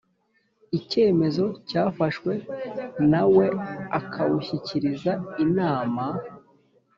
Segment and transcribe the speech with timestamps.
[0.77, 2.31] icyemezo cyafashwe
[3.11, 3.45] nawe
[3.99, 5.11] akabushyikiriza
[5.45, 6.05] Inama